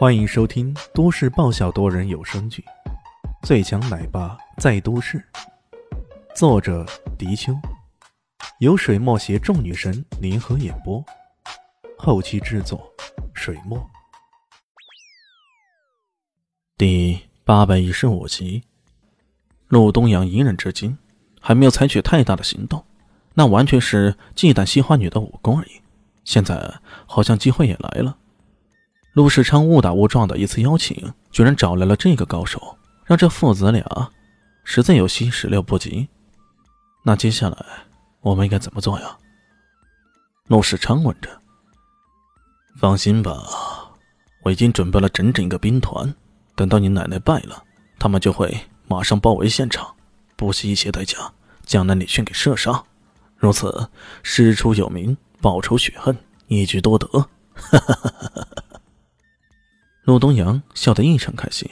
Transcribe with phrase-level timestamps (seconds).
[0.00, 2.64] 欢迎收听都市爆笑多人有声剧
[3.46, 5.18] 《最强奶爸在都市》，
[6.34, 6.86] 作者：
[7.18, 7.54] 迪秋，
[8.60, 11.04] 由水墨携众女神联合演播，
[11.98, 12.90] 后期制作：
[13.34, 13.78] 水墨。
[16.78, 18.62] 第八百一十五集，
[19.68, 20.96] 陆东阳隐忍至今，
[21.42, 22.82] 还没有采取太大的行动，
[23.34, 25.82] 那完全是忌惮西花女的武功而已。
[26.24, 28.16] 现在好像机会也来了。
[29.12, 34.10] 陆世昌误打误撞的一次邀请，居然找来了这个高手，让这父子俩
[34.62, 36.08] 实在有些始料不及。
[37.04, 37.66] 那接下来
[38.20, 39.16] 我们应该怎么做呀？
[40.46, 41.28] 陆世昌问着。
[42.78, 43.44] 放心吧，
[44.42, 46.14] 我已经准备了整整一个兵团，
[46.54, 47.64] 等到你奶奶败了，
[47.98, 49.92] 他们就会马上包围现场，
[50.36, 51.18] 不惜一切代价
[51.64, 52.82] 将那李迅给射杀。
[53.36, 53.88] 如此，
[54.22, 56.16] 师出有名，报仇雪恨，
[56.46, 57.06] 一举多得。
[57.54, 58.69] 哈哈哈哈哈！
[60.10, 61.70] 陆东阳笑得异常开心，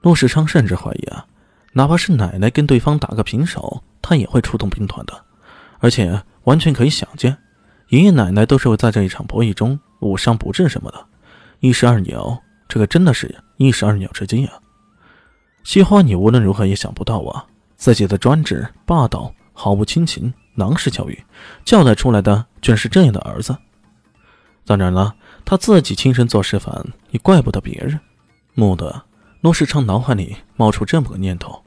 [0.00, 1.26] 陆世昌甚至怀疑啊，
[1.74, 5.12] 哪怕是奶奶跟对方打个平手，他也会出动兵团的，
[5.78, 7.36] 而且完全可以想见，
[7.88, 11.06] 爷爷奶奶都是会在这一场博弈中误伤不治什么的。
[11.60, 14.54] 一石二鸟，这个真的是一石二鸟之计啊！
[15.64, 17.44] 西花你无论如何也想不到啊，
[17.76, 21.22] 自己的专制霸道、毫无亲情、囊式教育，
[21.62, 23.54] 教带出来的居然是这样的儿子。
[24.64, 25.14] 当然了。
[25.46, 26.82] 他自己亲身做示范，
[27.14, 27.98] 也怪不得别人。
[28.56, 29.02] 蓦地，
[29.40, 31.64] 陆世昌脑海里冒出这么个念头：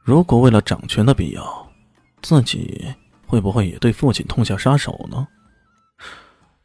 [0.00, 1.70] 如果为了掌权的必要，
[2.22, 2.94] 自己
[3.26, 5.28] 会不会也对父亲痛下杀手呢？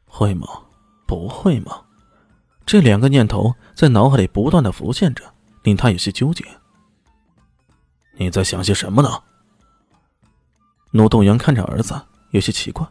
[0.05, 0.47] 会吗？
[1.05, 1.81] 不会吗？
[2.65, 6.45] 这两个念头在脑海里不断的浮现着，令他有些纠结。
[8.15, 9.21] 你在想些什么呢？
[10.91, 12.87] 陆东阳看着儿子，有些奇怪。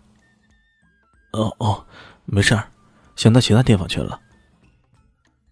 [1.33, 1.87] 哦哦，
[2.27, 2.69] 没事儿。
[3.17, 4.21] 想到其他地方去了。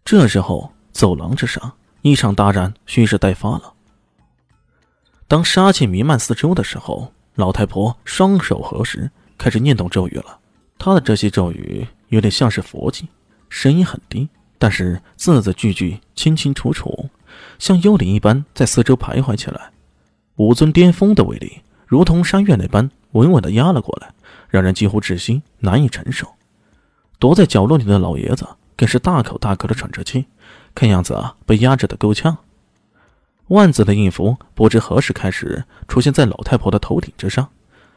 [0.05, 3.75] 这时候，走廊之上，一场大战蓄势待发了。
[5.29, 10.39] 当杀气弥漫四周的时候，老太婆双手合十，开始念动咒语了。
[10.79, 13.07] 她的这些咒语有点像是佛经，
[13.49, 17.09] 声音很低，但是字字句句清清楚楚，
[17.59, 19.71] 像幽灵一般在四周徘徊起来。
[20.37, 24.13] 五尊巅峰的威力，如同山岳那般稳稳的压了过来，
[24.49, 26.27] 让人几乎窒息，难以承受。
[27.19, 28.49] 躲在角落里的老爷子
[28.81, 30.25] 更是大口大口的喘着气，
[30.75, 32.39] 看样子啊被压制的够呛。
[33.49, 37.53] 万字的印符不知何时开始出现在老太婆的头顶之上，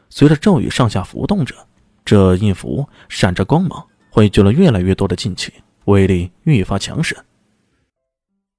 [0.10, 1.56] 随着咒语上下浮动着，
[2.04, 5.54] 这印符闪着光芒，汇聚了越来越多的劲气，
[5.86, 7.16] 威力愈发强势。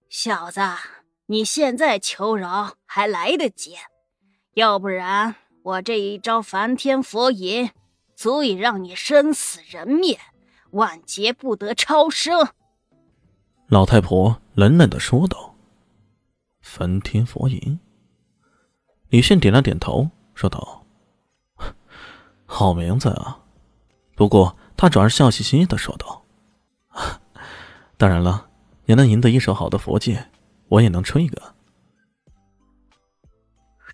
[0.08, 0.62] 小子，
[1.26, 3.74] 你现在求饶还来得及，
[4.54, 7.68] 要不然我这一招梵天佛引，
[8.16, 10.18] 足以让你生死人灭。
[10.74, 12.48] 万劫不得超生。
[13.68, 15.54] 老太婆冷冷的说道
[16.60, 17.78] ：“梵天佛影。”
[19.08, 20.84] 李迅点了点头，说道
[22.44, 23.40] ：“好名字啊。”
[24.16, 26.24] 不过他转而笑嘻嘻的说道
[27.96, 28.48] ：“当然了，
[28.86, 30.30] 也能赢得一手好的佛界，
[30.68, 31.54] 我也能吹一个。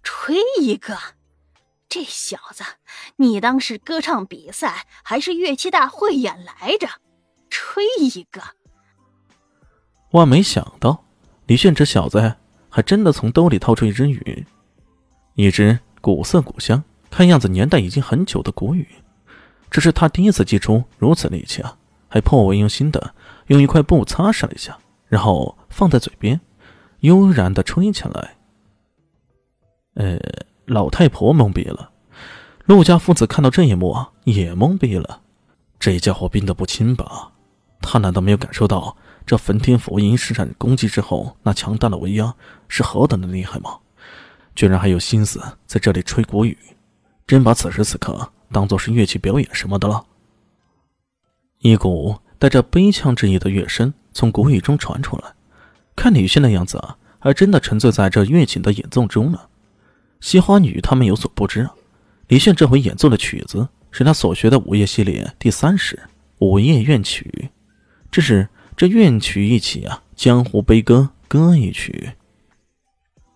[0.03, 0.97] 吹一个。”
[1.91, 2.63] 这小子，
[3.17, 6.89] 你当是歌唱比赛还是乐器大会演来着？
[7.51, 8.41] 吹一个！
[10.13, 11.05] 万没想到，
[11.47, 12.37] 李炫这小子
[12.69, 14.47] 还真的从兜里掏出一支雨，
[15.35, 18.89] 一支古色古香、看样子年代已经很久的古雨。
[19.69, 21.77] 这是他第一次祭出如此力气啊，
[22.09, 23.17] 还颇为用心的
[23.49, 24.79] 用一块布擦拭了一下，
[25.09, 26.41] 然后放在嘴边，
[27.01, 28.37] 悠然的吹起来。
[29.95, 30.21] 呃。
[30.71, 31.91] 老太婆懵逼了，
[32.65, 35.21] 陆家父子看到这一幕啊，也懵逼了。
[35.81, 37.33] 这家伙病得不轻吧？
[37.81, 42.33] 他难道没有感受到这焚天佛音施展攻击之后那强大的威压
[42.69, 43.79] 是何等的厉害吗？
[44.55, 46.57] 居然还有心思在这里吹国语，
[47.27, 50.05] 真把此时此刻当做是乐器表演什么的了？
[51.59, 55.25] 一股带着悲怆之意的乐声从国语中传出来，
[55.97, 59.41] 看李现的样子啊，还真的沉醉在这乐器的演奏中呢。
[60.21, 61.75] 西花女他们有所不知啊，
[62.29, 65.97] 李炫这回演奏的曲子是他所学的午夜系列第三十
[66.39, 67.33] 《午夜怨曲》，
[68.11, 72.13] 这是这怨曲一起啊，江湖悲歌歌一曲。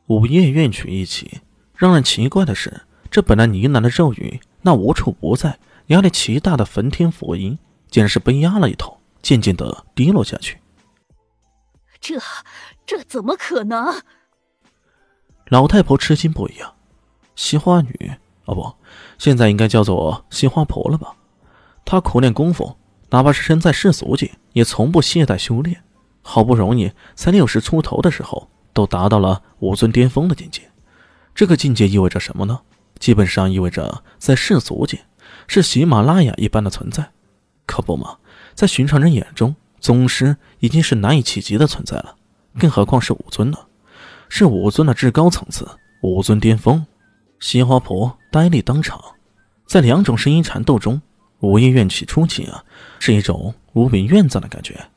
[0.07, 1.41] 午夜怨曲一起，
[1.75, 7.59] 让人奇怪的是，这本来呢喃的咒语，那无处不在、压力奇大的焚天佛音，
[7.91, 10.59] 竟然是被压了一头，渐渐的低落下去。
[11.99, 12.21] 这
[12.85, 14.03] 这怎么可能？
[15.49, 16.75] 老太婆吃惊不已啊！
[17.37, 18.13] 西花女
[18.47, 18.75] 哦不，
[19.19, 21.15] 现在应该叫做西花婆了吧？
[21.85, 22.77] 她苦练功夫，
[23.11, 25.83] 哪怕是身在世俗界，也从不懈怠修炼。
[26.23, 30.63] 好不容易在六十出头的时候，都达到了武尊巅峰的境界。
[31.35, 32.61] 这个境界意味着什么呢？
[32.99, 35.05] 基本上意味着在世俗界
[35.47, 37.11] 是喜马拉雅一般的存在，
[37.67, 38.17] 可不嘛，
[38.55, 42.17] 在寻常人眼中，宗师已经是难以企及的存在了，
[42.59, 43.59] 更何况是武尊呢？
[44.29, 45.69] 是武尊的至高层次，
[46.03, 46.85] 武尊巅峰。
[47.41, 49.01] 西花婆呆立当场，
[49.67, 51.01] 在两种声音缠斗中，
[51.41, 52.65] 午夜怨气初起啊，
[52.99, 54.89] 是一种无比怨憎的感觉，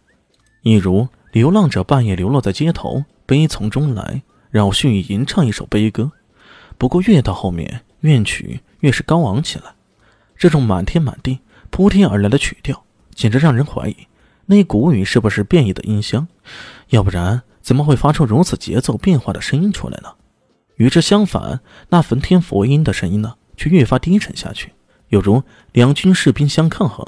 [0.61, 6.11] 一如流浪者半夜流落在街头，悲从中来，让蓄意吟唱一首悲歌。
[6.77, 9.65] 不过越到后面，怨曲越是高昂起来，
[10.37, 11.39] 这种满天满地
[11.69, 13.95] 铺天而来的曲调，简直让人怀疑
[14.45, 16.27] 那古语是不是变异的音箱，
[16.89, 20.07] 要不然怎么会发出如此节奏变化的声音出来呢？
[20.77, 21.59] 与之相反，
[21.89, 24.71] 那焚天佛音的声音呢，却越发低沉下去，
[25.09, 25.43] 犹如
[25.73, 27.05] 两军士兵相抗衡，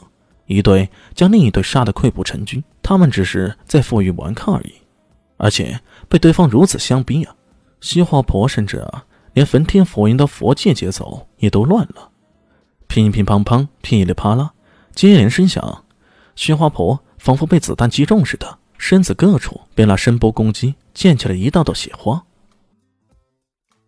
[0.48, 4.74] 一队将另一队杀得溃不成军，他们只是在负隅顽抗而已。
[5.38, 5.80] 而且
[6.10, 7.34] 被对方如此相逼啊，
[7.80, 8.86] 西华婆甚至。
[9.32, 12.10] 连焚天佛音的佛界节奏也都乱了，
[12.88, 14.52] 乒乒乓乓，噼里啪啦，
[14.94, 15.86] 接连声响。
[16.36, 22.26] 西华婆仿佛被子弹击中似的，身子各处被那声波攻击，溅起了一道道血花。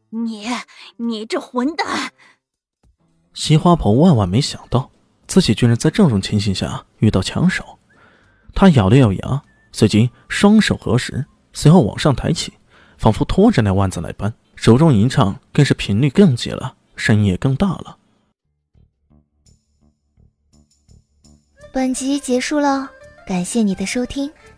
[0.10, 0.46] 你，
[0.98, 2.12] 你这混蛋！
[3.34, 4.92] 西花婆万万没想到，
[5.26, 7.80] 自己居然在这种情形下遇到强手。
[8.54, 9.42] 她咬了咬牙，
[9.72, 12.54] 随即双手合十，随后往上抬起，
[12.98, 14.34] 仿佛拖着那腕子来般。
[14.58, 17.98] 手中吟唱更是频率更急了，声音也更大了。
[21.72, 22.92] 本集结束了，
[23.26, 24.30] 感谢你的收听，